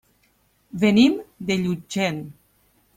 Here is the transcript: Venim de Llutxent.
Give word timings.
Venim 0.85 1.21
de 1.51 1.61
Llutxent. 1.63 2.23